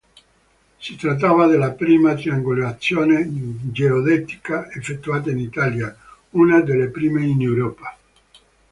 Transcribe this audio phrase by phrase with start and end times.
[0.79, 3.23] Si trattava della prima triangolazione
[3.71, 5.95] geodetica effettuata in Italia,
[6.31, 7.95] una delle prime in Europa.